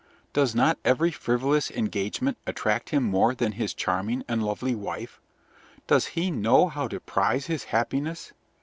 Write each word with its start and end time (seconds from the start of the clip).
Does 0.33 0.55
not 0.55 0.79
every 0.83 1.11
frivolous 1.11 1.69
engagement 1.69 2.39
attract 2.47 2.89
him 2.89 3.03
more 3.03 3.35
than 3.35 3.51
his 3.51 3.71
charming 3.75 4.23
and 4.27 4.41
lovely 4.43 4.73
wife? 4.73 5.21
Does 5.85 6.07
he 6.17 6.31
know 6.31 6.69
how 6.69 6.87
to 6.87 6.99
prize 6.99 7.45
his 7.45 7.65
happiness? 7.65 8.33